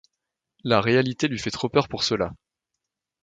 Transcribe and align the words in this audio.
La 0.63 0.81
réalité 0.81 1.27
lui 1.27 1.37
fait 1.37 1.51
trop 1.51 1.69
peur 1.69 1.87
pour 1.87 2.01
cela. 2.03 2.31